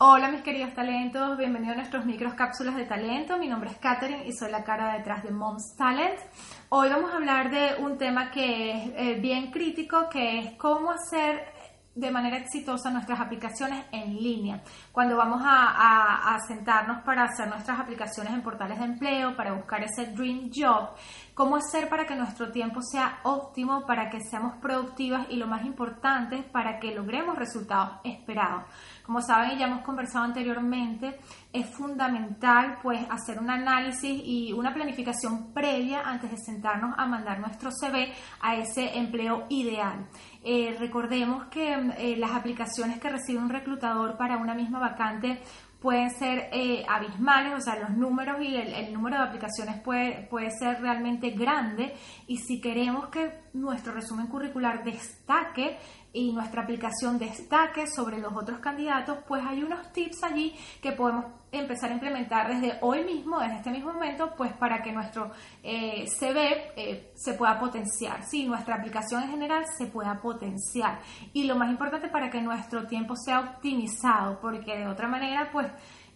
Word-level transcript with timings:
Hola 0.00 0.30
mis 0.30 0.42
queridos 0.42 0.74
talentos, 0.74 1.36
bienvenidos 1.36 1.74
a 1.74 1.78
nuestros 1.78 2.06
micros 2.06 2.34
cápsulas 2.34 2.76
de 2.76 2.84
talento. 2.84 3.36
Mi 3.36 3.48
nombre 3.48 3.70
es 3.70 3.78
Katherine 3.78 4.28
y 4.28 4.32
soy 4.32 4.48
la 4.48 4.62
cara 4.62 4.96
detrás 4.96 5.24
de 5.24 5.32
Moms 5.32 5.74
Talent. 5.76 6.20
Hoy 6.68 6.88
vamos 6.88 7.10
a 7.12 7.16
hablar 7.16 7.50
de 7.50 7.82
un 7.82 7.98
tema 7.98 8.30
que 8.30 8.70
es 8.70 8.92
eh, 8.94 9.18
bien 9.20 9.50
crítico, 9.50 10.08
que 10.08 10.38
es 10.38 10.52
cómo 10.52 10.92
hacer 10.92 11.52
de 11.96 12.12
manera 12.12 12.36
exitosa 12.36 12.92
nuestras 12.92 13.20
aplicaciones 13.20 13.86
en 13.90 14.14
línea. 14.14 14.62
Cuando 14.92 15.16
vamos 15.16 15.42
a, 15.44 16.32
a, 16.32 16.38
sentarnos 16.46 17.02
para 17.02 17.24
hacer 17.24 17.48
nuestras 17.48 17.80
aplicaciones 17.80 18.32
en 18.32 18.42
portales 18.42 18.78
de 18.78 18.84
empleo, 18.84 19.34
para 19.34 19.52
buscar 19.54 19.82
ese 19.82 20.12
dream 20.12 20.48
job, 20.54 20.90
cómo 21.38 21.54
hacer 21.54 21.88
para 21.88 22.04
que 22.04 22.16
nuestro 22.16 22.50
tiempo 22.50 22.82
sea 22.82 23.20
óptimo, 23.22 23.86
para 23.86 24.10
que 24.10 24.18
seamos 24.20 24.56
productivas 24.56 25.28
y 25.30 25.36
lo 25.36 25.46
más 25.46 25.64
importante, 25.64 26.42
para 26.42 26.80
que 26.80 26.92
logremos 26.92 27.38
resultados 27.38 28.00
esperados. 28.02 28.64
Como 29.06 29.22
saben 29.22 29.52
y 29.52 29.58
ya 29.60 29.66
hemos 29.66 29.82
conversado 29.82 30.24
anteriormente, 30.24 31.20
es 31.52 31.64
fundamental 31.70 32.80
pues 32.82 33.06
hacer 33.08 33.38
un 33.38 33.50
análisis 33.50 34.20
y 34.24 34.52
una 34.52 34.74
planificación 34.74 35.52
previa 35.54 36.00
antes 36.00 36.32
de 36.32 36.38
sentarnos 36.38 36.96
a 36.98 37.06
mandar 37.06 37.38
nuestro 37.38 37.70
CV 37.70 38.12
a 38.40 38.56
ese 38.56 38.98
empleo 38.98 39.46
ideal. 39.48 40.08
Eh, 40.42 40.76
recordemos 40.80 41.46
que 41.46 41.72
eh, 41.72 42.16
las 42.16 42.32
aplicaciones 42.32 42.98
que 42.98 43.10
recibe 43.10 43.38
un 43.38 43.48
reclutador 43.48 44.16
para 44.16 44.38
una 44.38 44.54
misma 44.54 44.80
vacante 44.80 45.40
pueden 45.80 46.10
ser 46.10 46.48
eh, 46.52 46.84
abismales, 46.88 47.54
o 47.54 47.60
sea, 47.60 47.78
los 47.78 47.90
números 47.90 48.36
y 48.40 48.56
el, 48.56 48.92
número 48.92 49.16
de 49.16 49.22
aplicaciones 49.22 49.80
puede, 49.80 50.26
puede 50.28 50.50
ser 50.50 50.80
realmente 50.80 51.30
grande. 51.30 51.94
Y 52.26 52.38
si 52.38 52.60
queremos 52.60 53.08
que 53.08 53.32
nuestro 53.52 53.92
resumen 53.92 54.26
curricular 54.26 54.82
destaque, 54.84 55.78
y 56.18 56.32
nuestra 56.32 56.62
aplicación 56.62 57.16
destaque 57.16 57.86
sobre 57.86 58.18
los 58.18 58.32
otros 58.34 58.58
candidatos, 58.58 59.18
pues 59.28 59.40
hay 59.46 59.62
unos 59.62 59.92
tips 59.92 60.24
allí 60.24 60.52
que 60.82 60.90
podemos 60.90 61.26
empezar 61.52 61.90
a 61.90 61.94
implementar 61.94 62.48
desde 62.48 62.76
hoy 62.80 63.04
mismo, 63.04 63.40
en 63.40 63.52
este 63.52 63.70
mismo 63.70 63.92
momento, 63.92 64.34
pues 64.36 64.52
para 64.54 64.82
que 64.82 64.90
nuestro 64.90 65.30
eh, 65.62 66.06
CV 66.08 66.72
eh, 66.74 67.12
se 67.14 67.34
pueda 67.34 67.58
potenciar, 67.60 68.24
sí, 68.24 68.44
nuestra 68.46 68.74
aplicación 68.74 69.22
en 69.22 69.30
general 69.30 69.64
se 69.78 69.86
pueda 69.86 70.20
potenciar. 70.20 70.98
Y 71.32 71.44
lo 71.44 71.54
más 71.54 71.70
importante 71.70 72.08
para 72.08 72.30
que 72.30 72.42
nuestro 72.42 72.88
tiempo 72.88 73.14
sea 73.14 73.38
optimizado, 73.38 74.40
porque 74.40 74.76
de 74.76 74.88
otra 74.88 75.06
manera, 75.06 75.50
pues 75.52 75.68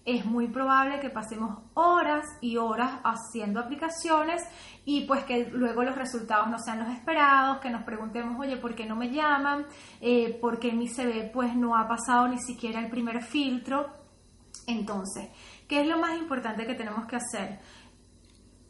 es 0.04 0.24
muy 0.24 0.48
probable 0.48 1.00
que 1.00 1.10
pasemos 1.10 1.58
horas 1.74 2.24
y 2.40 2.56
horas 2.56 3.00
haciendo 3.04 3.60
aplicaciones 3.60 4.42
y 4.84 5.02
pues 5.06 5.24
que 5.24 5.48
luego 5.50 5.84
los 5.84 5.96
resultados 5.96 6.48
no 6.48 6.58
sean 6.58 6.80
los 6.80 6.88
esperados, 6.88 7.58
que 7.58 7.70
nos 7.70 7.84
preguntemos, 7.84 8.38
oye, 8.40 8.56
¿por 8.56 8.74
qué 8.74 8.84
no 8.84 8.96
me 8.96 9.10
llaman? 9.10 9.66
Eh, 10.00 10.36
¿Por 10.40 10.58
qué 10.58 10.72
mi 10.72 10.88
CV 10.88 11.30
pues 11.32 11.54
no 11.54 11.76
ha 11.76 11.86
pasado 11.86 12.26
ni 12.28 12.38
siquiera 12.38 12.80
el 12.80 12.90
primer 12.90 13.22
filtro? 13.22 13.90
Entonces, 14.66 15.28
¿qué 15.68 15.80
es 15.80 15.86
lo 15.86 15.98
más 15.98 16.18
importante 16.18 16.66
que 16.66 16.74
tenemos 16.74 17.06
que 17.06 17.16
hacer? 17.16 17.60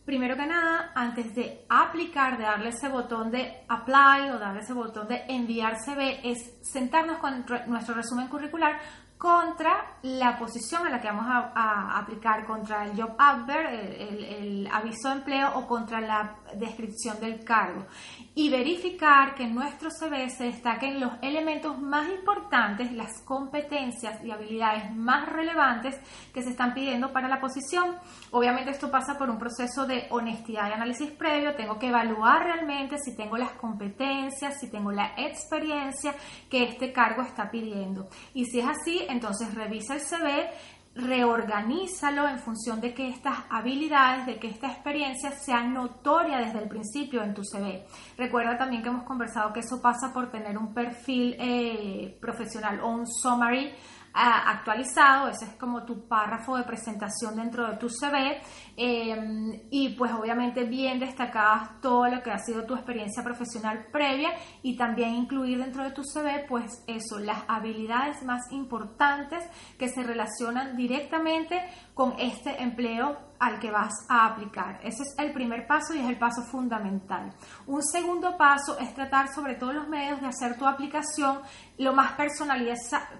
Primero 0.04 0.36
que 0.36 0.46
nada, 0.46 0.90
antes 0.96 1.32
de 1.32 1.64
aplicar, 1.68 2.36
de 2.36 2.42
darle 2.42 2.70
ese 2.70 2.88
botón 2.88 3.30
de 3.30 3.64
apply 3.68 4.30
o 4.30 4.38
darle 4.38 4.60
ese 4.60 4.72
botón 4.72 5.06
de 5.06 5.22
enviar 5.28 5.76
CV, 5.78 6.28
es 6.28 6.58
sentarnos 6.60 7.18
con 7.18 7.44
nuestro 7.68 7.94
resumen 7.94 8.26
curricular 8.26 8.80
contra 9.22 9.98
la 10.02 10.36
posición 10.36 10.84
a 10.84 10.90
la 10.90 11.00
que 11.00 11.06
vamos 11.06 11.26
a, 11.28 11.96
aplicar, 11.96 12.44
contra 12.44 12.86
el 12.86 13.00
job 13.00 13.14
advert, 13.16 13.70
el, 13.70 14.68
aviso 14.72 15.10
de 15.10 15.14
empleo 15.14 15.52
o 15.54 15.64
contra 15.68 16.00
la 16.00 16.38
descripción 16.56 17.20
del 17.20 17.44
cargo. 17.44 17.86
Y 18.34 18.50
verificar 18.50 19.36
que 19.36 19.44
en 19.44 19.54
nuestro 19.54 19.90
CV 19.90 20.28
se 20.28 20.44
destaquen 20.44 20.98
los 20.98 21.12
elementos 21.22 21.78
más 21.80 22.08
importantes, 22.08 22.90
las 22.90 23.22
competencias 23.24 24.24
y 24.24 24.32
habilidades 24.32 24.92
más 24.92 25.28
relevantes 25.28 26.00
que 26.34 26.42
se 26.42 26.50
están 26.50 26.74
pidiendo 26.74 27.12
para 27.12 27.28
la 27.28 27.38
posición. 27.40 27.94
Obviamente 28.32 28.72
esto 28.72 28.90
pasa 28.90 29.16
por 29.16 29.30
un 29.30 29.38
proceso 29.38 29.86
de 29.86 30.08
honestidad 30.10 30.68
y 30.68 30.72
análisis 30.72 31.12
previo. 31.12 31.54
Tengo 31.54 31.78
que 31.78 31.90
evaluar 31.90 32.42
realmente 32.42 32.96
si 32.98 33.14
tengo 33.14 33.36
las 33.36 33.52
competencias, 33.52 34.58
si 34.58 34.68
tengo 34.68 34.90
la 34.90 35.12
experiencia 35.16 36.12
que 36.50 36.64
este 36.64 36.92
cargo 36.92 37.22
está 37.22 37.52
pidiendo. 37.52 38.08
Y 38.34 38.46
si 38.46 38.58
es 38.58 38.66
así, 38.66 39.06
entonces 39.12 39.54
revisa 39.54 39.94
el 39.94 40.00
CV, 40.00 40.50
reorganízalo 40.94 42.28
en 42.28 42.38
función 42.38 42.80
de 42.80 42.92
que 42.92 43.08
estas 43.08 43.38
habilidades, 43.48 44.26
de 44.26 44.38
que 44.38 44.48
esta 44.48 44.68
experiencia 44.68 45.30
sea 45.30 45.62
notoria 45.62 46.38
desde 46.38 46.58
el 46.58 46.68
principio 46.68 47.22
en 47.22 47.32
tu 47.32 47.42
CV. 47.44 47.86
Recuerda 48.18 48.58
también 48.58 48.82
que 48.82 48.88
hemos 48.88 49.04
conversado 49.04 49.52
que 49.52 49.60
eso 49.60 49.80
pasa 49.80 50.12
por 50.12 50.30
tener 50.30 50.58
un 50.58 50.74
perfil 50.74 51.36
eh, 51.38 52.18
profesional 52.20 52.80
o 52.80 52.88
un 52.88 53.06
summary 53.06 53.72
actualizado, 54.14 55.28
ese 55.28 55.46
es 55.46 55.54
como 55.56 55.84
tu 55.84 56.06
párrafo 56.06 56.56
de 56.56 56.64
presentación 56.64 57.36
dentro 57.36 57.68
de 57.70 57.76
tu 57.76 57.88
CV 57.88 58.40
em, 58.76 59.60
y 59.70 59.90
pues 59.96 60.12
obviamente 60.12 60.64
bien 60.64 60.98
destacadas 60.98 61.80
todo 61.80 62.06
lo 62.08 62.22
que 62.22 62.30
ha 62.30 62.38
sido 62.38 62.64
tu 62.64 62.74
experiencia 62.74 63.22
profesional 63.22 63.86
previa 63.90 64.30
y 64.62 64.76
también 64.76 65.14
incluir 65.14 65.58
dentro 65.58 65.82
de 65.84 65.92
tu 65.92 66.02
CV 66.04 66.44
pues 66.48 66.84
eso, 66.86 67.18
las 67.18 67.42
habilidades 67.48 68.22
más 68.24 68.50
importantes 68.50 69.44
que 69.78 69.88
se 69.88 70.02
relacionan 70.02 70.76
directamente 70.76 71.62
con 71.94 72.14
este 72.18 72.62
empleo 72.62 73.32
al 73.42 73.58
que 73.58 73.72
vas 73.72 73.92
a 74.08 74.26
aplicar. 74.26 74.78
Ese 74.84 75.02
es 75.02 75.14
el 75.18 75.32
primer 75.32 75.66
paso 75.66 75.94
y 75.94 75.98
es 75.98 76.08
el 76.08 76.16
paso 76.16 76.42
fundamental. 76.42 77.34
Un 77.66 77.82
segundo 77.82 78.36
paso 78.36 78.78
es 78.78 78.94
tratar 78.94 79.34
sobre 79.34 79.56
todos 79.56 79.74
los 79.74 79.88
medios 79.88 80.20
de 80.20 80.28
hacer 80.28 80.56
tu 80.56 80.64
aplicación 80.64 81.40
lo 81.78 81.92
más 81.92 82.12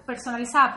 personalizada 0.05 0.73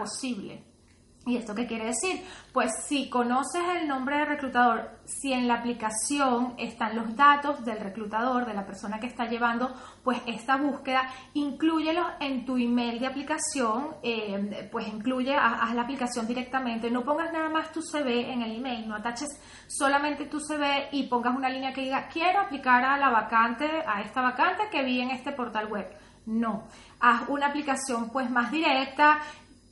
¿Y 1.28 1.36
esto 1.36 1.56
qué 1.56 1.66
quiere 1.66 1.86
decir? 1.86 2.24
Pues 2.52 2.70
si 2.86 3.10
conoces 3.10 3.60
el 3.80 3.88
nombre 3.88 4.18
del 4.18 4.28
reclutador, 4.28 5.00
si 5.04 5.32
en 5.32 5.48
la 5.48 5.54
aplicación 5.54 6.54
están 6.56 6.94
los 6.94 7.16
datos 7.16 7.64
del 7.64 7.80
reclutador, 7.80 8.46
de 8.46 8.54
la 8.54 8.64
persona 8.64 9.00
que 9.00 9.08
está 9.08 9.24
llevando 9.24 9.74
pues 10.04 10.22
esta 10.26 10.56
búsqueda, 10.56 11.10
inclúyelos 11.34 12.06
en 12.20 12.44
tu 12.44 12.56
email 12.56 13.00
de 13.00 13.08
aplicación, 13.08 13.96
eh, 14.04 14.68
pues 14.70 14.86
incluye, 14.86 15.34
haz, 15.34 15.74
la 15.74 15.82
aplicación 15.82 16.28
directamente, 16.28 16.92
no 16.92 17.02
pongas 17.02 17.32
nada 17.32 17.50
más 17.50 17.72
tu 17.72 17.82
CV 17.82 18.32
en 18.32 18.42
el 18.42 18.58
email, 18.58 18.86
no 18.88 18.94
ataches 18.94 19.30
solamente 19.66 20.26
tu 20.26 20.38
CV 20.38 20.90
y 20.92 21.08
pongas 21.08 21.36
una 21.36 21.48
línea 21.48 21.72
que 21.72 21.80
diga 21.80 22.06
quiero 22.06 22.38
aplicar 22.38 22.84
a 22.84 22.96
la 22.98 23.10
vacante, 23.10 23.82
a 23.84 24.00
esta 24.00 24.22
vacante 24.22 24.68
que 24.70 24.84
vi 24.84 25.00
en 25.00 25.10
este 25.10 25.32
portal 25.32 25.66
web. 25.66 25.88
No, 26.26 26.66
haz 26.98 27.28
una 27.28 27.46
aplicación 27.46 28.10
pues 28.10 28.28
más 28.30 28.50
directa, 28.50 29.20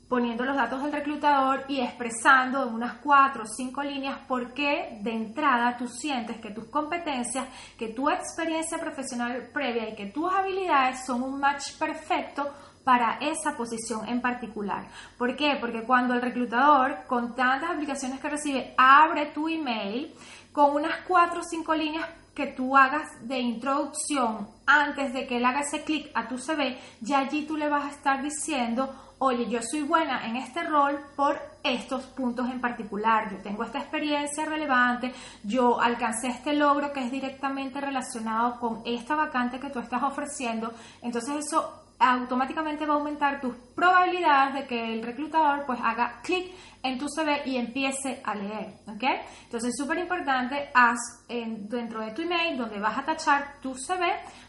poniendo 0.09 0.45
los 0.45 0.57
datos 0.57 0.83
del 0.83 0.93
reclutador 0.93 1.65
y 1.69 1.81
expresando 1.81 2.67
en 2.67 2.75
unas 2.75 2.99
cuatro 2.99 3.45
o 3.45 3.47
cinco 3.47 3.83
líneas 3.83 4.19
por 4.29 4.53
qué 4.53 4.99
de 5.03 5.13
entrada 5.13 5.77
tú 5.77 5.89
sientes 5.89 6.39
que 6.39 6.51
tus 6.51 6.67
competencias, 6.67 7.49
que 7.79 7.89
tu 7.89 8.11
experiencia 8.11 8.79
profesional 8.79 9.51
previa 9.53 9.89
y 9.89 9.95
que 9.95 10.07
tus 10.07 10.33
habilidades 10.33 11.05
son 11.07 11.23
un 11.23 11.41
match 11.41 11.79
perfecto 11.79 12.53
para 12.85 13.19
esa 13.19 13.57
posición 13.57 14.07
en 14.07 14.21
particular. 14.21 14.89
¿Por 15.17 15.35
qué? 15.37 15.57
Porque 15.59 15.85
cuando 15.85 16.15
el 16.15 16.21
reclutador, 16.21 17.07
con 17.07 17.35
tantas 17.35 17.71
aplicaciones 17.71 18.21
que 18.21 18.29
recibe, 18.29 18.75
abre 18.77 19.27
tu 19.27 19.49
email, 19.49 20.15
con 20.53 20.77
unas 20.77 21.01
cuatro 21.09 21.41
o 21.41 21.43
cinco 21.43 21.75
líneas 21.75 22.07
que 22.35 22.49
tú 22.49 22.77
hagas 22.77 23.09
de 23.23 23.39
introducción 23.39 24.49
antes 24.67 25.15
de 25.15 25.27
que 25.27 25.39
él 25.39 25.45
haga 25.45 25.61
ese 25.61 25.85
clic 25.85 26.11
a 26.15 26.29
tu 26.29 26.37
CV, 26.37 26.79
ya 27.01 27.21
allí 27.21 27.47
tú 27.47 27.57
le 27.57 27.69
vas 27.69 27.85
a 27.85 27.91
estar 27.91 28.23
diciendo 28.23 28.93
oye, 29.25 29.49
yo 29.49 29.61
soy 29.63 29.83
buena 29.83 30.27
en 30.27 30.37
este 30.37 30.63
rol 30.63 30.99
por 31.17 31.41
estos 31.63 32.05
puntos 32.05 32.51
en 32.51 32.61
particular, 32.61 33.31
yo 33.31 33.39
tengo 33.39 33.65
esta 33.65 33.79
experiencia 33.79 34.45
relevante, 34.45 35.15
yo 35.43 35.81
alcancé 35.81 36.29
este 36.29 36.53
logro 36.53 36.93
que 36.93 37.01
es 37.05 37.11
directamente 37.11 37.81
relacionado 37.81 38.61
con 38.61 38.83
esta 38.85 39.15
vacante 39.15 39.59
que 39.59 39.71
tú 39.71 39.79
estás 39.79 40.03
ofreciendo, 40.03 40.73
entonces 41.01 41.47
eso 41.47 41.84
automáticamente 42.11 42.87
va 42.87 42.95
a 42.95 42.97
aumentar 42.99 43.41
tus 43.41 43.55
probabilidades 43.75 44.55
de 44.55 44.67
que 44.67 44.93
el 44.93 45.03
reclutador 45.03 45.65
pues 45.67 45.79
haga 45.83 46.21
clic 46.23 46.55
en 46.83 46.99
tu 46.99 47.09
CV 47.09 47.43
y 47.47 47.57
empiece 47.57 48.21
a 48.25 48.35
leer, 48.35 48.75
¿ok? 48.87 49.05
Entonces 49.45 49.71
es 49.71 49.77
súper 49.77 49.99
importante, 49.99 50.71
haz 50.75 50.99
dentro 51.29 52.01
de 52.05 52.13
tu 52.13 52.23
email 52.23 52.59
donde 52.59 52.79
vas 52.79 52.99
a 52.99 53.05
tachar 53.05 53.61
tu 53.61 53.75
CV, 53.75 54.07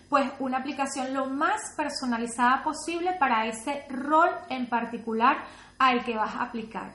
pues 0.09 0.29
una 0.39 0.57
aplicación 0.57 1.13
lo 1.13 1.27
más 1.27 1.73
personalizada 1.77 2.63
posible 2.63 3.13
para 3.19 3.47
ese 3.47 3.85
rol 3.89 4.29
en 4.49 4.67
particular 4.67 5.37
al 5.79 6.03
que 6.03 6.15
vas 6.15 6.35
a 6.35 6.43
aplicar. 6.43 6.93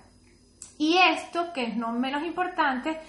Y 0.78 0.96
esto, 0.96 1.52
que 1.52 1.64
es 1.64 1.76
no 1.76 1.92
menos 1.92 2.22
importante, 2.22 3.00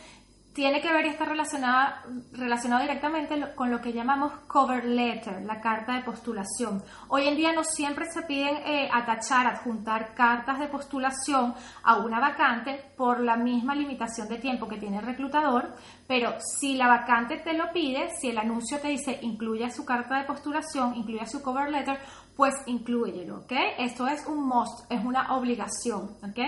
tiene 0.53 0.81
que 0.81 0.91
ver 0.91 1.05
y 1.05 1.09
está 1.09 1.25
relacionado 1.25 2.81
directamente 2.81 3.53
con 3.55 3.71
lo 3.71 3.79
que 3.79 3.93
llamamos 3.93 4.33
cover 4.47 4.83
letter, 4.83 5.43
la 5.43 5.61
carta 5.61 5.95
de 5.95 6.03
postulación. 6.03 6.83
Hoy 7.07 7.27
en 7.27 7.37
día 7.37 7.53
no 7.53 7.63
siempre 7.63 8.05
se 8.11 8.23
piden 8.23 8.57
eh, 8.65 8.89
atachar, 8.91 9.47
adjuntar 9.47 10.13
cartas 10.13 10.59
de 10.59 10.67
postulación 10.67 11.53
a 11.83 11.97
una 11.97 12.19
vacante 12.19 12.83
por 12.97 13.21
la 13.21 13.37
misma 13.37 13.75
limitación 13.75 14.27
de 14.27 14.39
tiempo 14.39 14.67
que 14.67 14.77
tiene 14.77 14.97
el 14.97 15.05
reclutador, 15.05 15.73
pero 16.05 16.33
si 16.59 16.75
la 16.75 16.87
vacante 16.87 17.37
te 17.37 17.53
lo 17.53 17.71
pide, 17.71 18.09
si 18.19 18.29
el 18.29 18.37
anuncio 18.37 18.79
te 18.79 18.89
dice 18.89 19.19
incluya 19.21 19.69
su 19.69 19.85
carta 19.85 20.17
de 20.17 20.25
postulación, 20.25 20.95
incluya 20.95 21.25
su 21.25 21.41
cover 21.41 21.69
letter, 21.69 21.99
pues 22.35 22.55
incluyelo, 22.65 23.41
¿ok? 23.41 23.53
Esto 23.77 24.07
es 24.07 24.25
un 24.25 24.45
must, 24.47 24.91
es 24.91 25.03
una 25.03 25.33
obligación, 25.35 26.17
¿ok? 26.23 26.39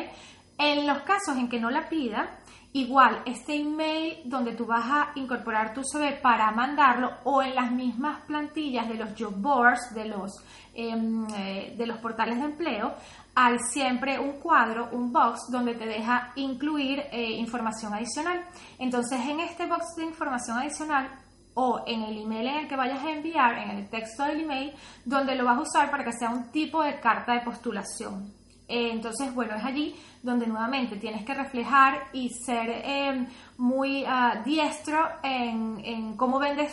En 0.65 0.87
los 0.87 0.99
casos 0.99 1.35
en 1.35 1.49
que 1.49 1.59
no 1.59 1.69
la 1.69 1.89
pida, 1.89 2.39
Igual, 2.75 3.21
este 3.27 3.53
email 3.53 4.21
donde 4.25 4.53
tú 4.53 4.65
vas 4.65 4.83
a 4.83 5.11
incorporar 5.13 5.75
tu 5.75 5.83
CV 5.83 6.13
para 6.23 6.49
mandarlo 6.49 7.11
o 7.23 7.43
en 7.43 7.53
las 7.53 7.71
mismas 7.71 8.21
plantillas 8.21 8.87
de 8.87 8.95
los 8.95 9.11
job 9.15 9.35
boards, 9.35 9.93
de 9.93 10.05
los, 10.05 10.43
em, 10.73 11.27
eh, 11.35 11.75
de 11.77 11.85
los 11.85 11.99
portales 11.99 12.39
de 12.39 12.45
empleo, 12.45 12.95
hay 13.35 13.59
siempre 13.59 14.17
un 14.17 14.39
cuadro, 14.39 14.89
un 14.91 15.13
box 15.13 15.51
donde 15.51 15.75
te 15.75 15.85
deja 15.85 16.31
incluir 16.35 17.03
eh, 17.11 17.33
información 17.33 17.93
adicional. 17.93 18.43
Entonces, 18.79 19.19
en 19.23 19.41
este 19.41 19.67
box 19.67 19.93
de 19.95 20.05
información 20.05 20.57
adicional 20.57 21.11
o 21.53 21.83
en 21.85 22.01
el 22.01 22.23
email 22.23 22.47
en 22.47 22.55
el 22.55 22.67
que 22.67 22.75
vayas 22.75 23.03
a 23.03 23.11
enviar, 23.11 23.55
en 23.59 23.69
el 23.69 23.87
texto 23.87 24.23
del 24.23 24.41
email, 24.41 24.73
donde 25.05 25.35
lo 25.35 25.45
vas 25.45 25.59
a 25.59 25.61
usar 25.61 25.91
para 25.91 26.03
que 26.03 26.11
sea 26.11 26.31
un 26.31 26.49
tipo 26.51 26.81
de 26.81 26.99
carta 26.99 27.33
de 27.33 27.41
postulación. 27.41 28.42
Eh, 28.67 28.91
entonces, 28.91 29.33
bueno, 29.33 29.55
es 29.55 29.63
allí 29.63 29.95
donde 30.21 30.47
nuevamente 30.47 30.95
tienes 30.97 31.25
que 31.25 31.33
reflejar 31.33 32.07
y 32.13 32.29
ser 32.29 32.69
em, 32.85 33.27
muy 33.57 34.05
ah, 34.07 34.41
diestro 34.45 34.99
en, 35.21 36.15
cómo, 36.15 36.39
vendes, 36.39 36.71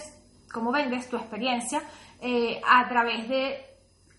cómo 0.53 0.71
vendes 0.71 1.09
tu 1.09 1.17
experiencia 1.17 1.83
eh, 2.21 2.61
a 2.67 2.89
través 2.89 3.29
de, 3.29 3.65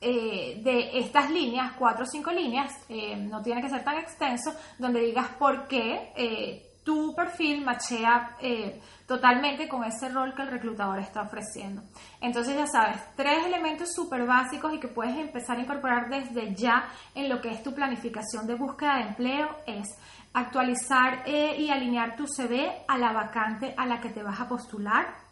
eh, 0.02 0.62
de 0.64 1.00
estas 1.00 1.32
líneas, 1.32 1.74
cuatro 1.78 2.04
o 2.04 2.08
cinco 2.08 2.32
líneas, 2.32 2.74
no 3.20 3.42
tiene 3.42 3.62
que 3.62 3.70
ser 3.70 3.84
tan 3.84 3.98
extenso, 3.98 4.54
donde 4.78 5.00
digas 5.00 5.30
por 5.40 5.68
qué 5.68 6.71
tu 6.84 7.14
perfil 7.16 7.64
machea 7.64 8.38
eh, 8.42 8.82
totalmente 9.06 9.68
con 9.68 9.84
ese 9.84 10.10
rol 10.10 10.34
que 10.34 10.42
el 10.42 10.50
reclutador 10.50 11.00
está 11.00 11.22
ofreciendo. 11.22 11.84
Entonces 12.20 12.56
ya 12.56 12.66
sabes, 12.66 12.98
tres 13.16 13.46
elementos 13.46 13.94
súper 13.94 14.26
básicos 14.26 14.74
y 14.74 14.80
que 14.80 14.88
puedes 14.88 15.16
empezar 15.18 15.58
a 15.58 15.62
incorporar 15.62 16.10
desde 16.10 16.56
ya 16.56 16.90
en 17.14 17.30
lo 17.30 17.42
que 17.42 17.50
es 17.50 17.62
tu 17.62 17.74
planificación 17.74 18.48
de 18.48 18.56
búsqueda 18.56 18.96
de 18.96 19.10
empleo 19.10 19.50
es 19.68 19.88
actualizar 20.34 21.24
eh, 21.26 21.56
y 21.60 21.70
alinear 21.70 22.16
tu 22.16 22.26
CV 22.26 22.84
a 22.88 22.98
la 22.98 23.12
vacante 23.12 23.74
a 23.78 23.86
la 23.86 24.00
que 24.00 24.10
te 24.10 24.24
vas 24.24 24.40
a 24.40 24.48
postular. 24.48 25.32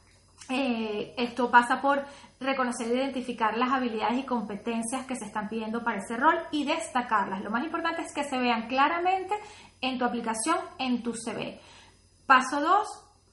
Eh, 0.50 1.14
esto 1.18 1.52
pasa 1.52 1.80
por 1.80 2.04
reconocer 2.40 2.88
e 2.88 2.96
identificar 2.96 3.56
las 3.58 3.72
habilidades 3.72 4.18
y 4.18 4.24
competencias 4.24 5.06
que 5.06 5.16
se 5.16 5.26
están 5.26 5.48
pidiendo 5.48 5.84
para 5.84 6.00
ese 6.00 6.18
rol 6.18 6.36
y 6.52 6.66
destacarlas. 6.66 7.44
Lo 7.44 7.52
más 7.52 7.64
importante 7.64 8.02
es 8.02 8.14
que 8.14 8.24
se 8.24 8.38
vean 8.38 8.68
claramente 8.68 9.36
en 9.82 9.98
tu 9.98 10.06
aplicación, 10.06 10.58
en 10.78 11.04
tu 11.04 11.14
CV. 11.14 11.60
Paso 12.26 12.62
2, 12.62 12.88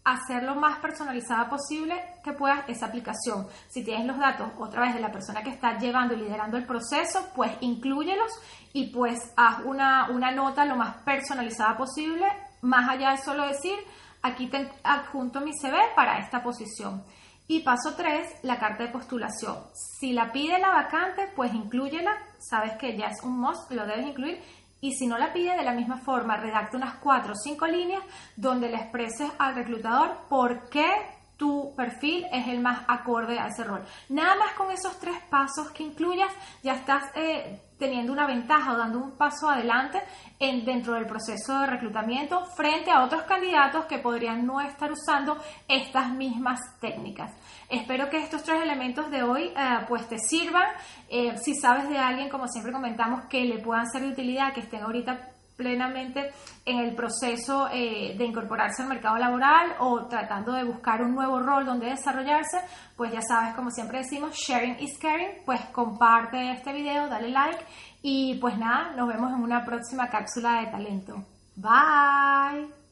hacer 0.06 0.44
lo 0.44 0.54
más 0.54 0.78
personalizada 0.78 1.48
posible 1.48 2.00
que 2.22 2.32
puedas 2.32 2.68
esa 2.68 2.86
aplicación. 2.86 3.48
Si 3.68 3.84
tienes 3.84 4.06
los 4.06 4.18
datos 4.18 4.52
otra 4.58 4.82
vez 4.82 4.94
de 4.94 5.00
la 5.00 5.10
persona 5.10 5.42
que 5.42 5.50
está 5.50 5.78
llevando 5.78 6.14
y 6.14 6.18
liderando 6.18 6.56
el 6.56 6.64
proceso, 6.64 7.28
pues 7.34 7.52
incluyelos 7.60 8.30
y 8.72 8.92
pues 8.92 9.18
haz 9.36 9.64
una, 9.64 10.08
una 10.10 10.30
nota 10.30 10.64
lo 10.64 10.76
más 10.76 11.02
personalizada 11.02 11.76
posible, 11.76 12.26
más 12.62 12.88
allá 12.88 13.10
de 13.10 13.18
solo 13.18 13.46
decir, 13.46 13.76
aquí 14.22 14.46
te 14.46 14.70
adjunto 14.84 15.40
mi 15.40 15.52
CV 15.52 15.76
para 15.96 16.20
esta 16.20 16.42
posición. 16.42 17.02
Y 17.48 17.60
paso 17.60 17.94
3, 17.96 18.42
la 18.42 18.58
carta 18.58 18.84
de 18.84 18.90
postulación. 18.90 19.56
Si 19.72 20.12
la 20.12 20.32
pide 20.32 20.58
la 20.58 20.70
vacante, 20.70 21.28
pues 21.34 21.54
incluyela. 21.54 22.12
Sabes 22.38 22.72
que 22.76 22.96
ya 22.96 23.06
es 23.06 23.22
un 23.22 23.38
must, 23.38 23.70
lo 23.70 23.86
debes 23.86 24.06
incluir. 24.06 24.40
Y 24.80 24.92
si 24.92 25.06
no 25.06 25.18
la 25.18 25.32
pide 25.32 25.56
de 25.56 25.64
la 25.64 25.72
misma 25.72 25.98
forma, 25.98 26.36
redacta 26.36 26.76
unas 26.76 26.96
4 26.96 27.32
o 27.32 27.36
5 27.36 27.66
líneas 27.66 28.02
donde 28.36 28.68
le 28.68 28.76
expreses 28.76 29.30
al 29.38 29.54
reclutador 29.54 30.18
por 30.28 30.68
qué 30.68 30.86
tu 31.36 31.74
perfil 31.76 32.26
es 32.32 32.48
el 32.48 32.60
más 32.60 32.82
acorde 32.88 33.38
a 33.38 33.48
ese 33.48 33.64
rol. 33.64 33.84
Nada 34.08 34.36
más 34.36 34.54
con 34.54 34.70
esos 34.70 34.98
tres 34.98 35.16
pasos 35.28 35.70
que 35.70 35.82
incluyas, 35.82 36.32
ya 36.62 36.74
estás 36.74 37.04
eh, 37.14 37.60
teniendo 37.78 38.12
una 38.12 38.26
ventaja 38.26 38.72
o 38.72 38.78
dando 38.78 38.98
un 38.98 39.12
paso 39.18 39.50
adelante 39.50 40.02
en, 40.38 40.64
dentro 40.64 40.94
del 40.94 41.06
proceso 41.06 41.60
de 41.60 41.66
reclutamiento 41.66 42.44
frente 42.56 42.90
a 42.90 43.04
otros 43.04 43.22
candidatos 43.24 43.84
que 43.84 43.98
podrían 43.98 44.46
no 44.46 44.60
estar 44.60 44.90
usando 44.90 45.36
estas 45.68 46.10
mismas 46.10 46.58
técnicas. 46.80 47.32
Espero 47.68 48.08
que 48.08 48.18
estos 48.18 48.42
tres 48.42 48.62
elementos 48.62 49.10
de 49.10 49.22
hoy 49.22 49.52
eh, 49.56 49.78
pues 49.88 50.08
te 50.08 50.18
sirvan. 50.18 50.68
Eh, 51.08 51.36
si 51.36 51.54
sabes 51.54 51.88
de 51.88 51.98
alguien, 51.98 52.30
como 52.30 52.48
siempre 52.48 52.72
comentamos, 52.72 53.26
que 53.26 53.44
le 53.44 53.58
puedan 53.58 53.86
ser 53.86 54.02
de 54.02 54.08
utilidad, 54.08 54.54
que 54.54 54.60
estén 54.60 54.82
ahorita 54.82 55.35
plenamente 55.56 56.32
en 56.64 56.78
el 56.78 56.94
proceso 56.94 57.68
eh, 57.72 58.14
de 58.16 58.24
incorporarse 58.24 58.82
al 58.82 58.88
mercado 58.88 59.16
laboral 59.16 59.74
o 59.80 60.06
tratando 60.06 60.52
de 60.52 60.64
buscar 60.64 61.02
un 61.02 61.14
nuevo 61.14 61.40
rol 61.40 61.64
donde 61.64 61.86
desarrollarse, 61.86 62.58
pues 62.96 63.12
ya 63.12 63.20
sabes, 63.22 63.54
como 63.54 63.70
siempre 63.70 63.98
decimos, 63.98 64.34
sharing 64.34 64.78
is 64.80 64.98
caring, 64.98 65.42
pues 65.44 65.60
comparte 65.72 66.52
este 66.52 66.72
video, 66.72 67.08
dale 67.08 67.30
like 67.30 67.64
y 68.02 68.38
pues 68.40 68.56
nada, 68.58 68.92
nos 68.94 69.08
vemos 69.08 69.32
en 69.32 69.42
una 69.42 69.64
próxima 69.64 70.08
cápsula 70.08 70.60
de 70.60 70.66
talento. 70.66 71.24
Bye. 71.56 72.85